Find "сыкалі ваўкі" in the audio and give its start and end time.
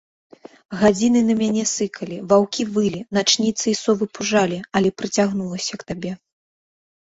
1.71-2.65